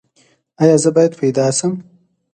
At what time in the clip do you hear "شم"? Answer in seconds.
1.57-1.73